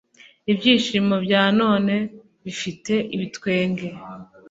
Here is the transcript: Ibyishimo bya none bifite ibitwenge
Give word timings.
Ibyishimo 0.51 1.15
bya 1.25 1.43
none 1.59 1.95
bifite 2.45 2.93
ibitwenge 3.15 3.87